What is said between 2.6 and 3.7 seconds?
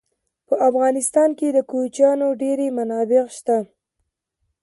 منابع شته.